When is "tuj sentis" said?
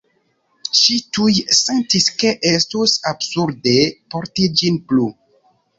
1.17-2.09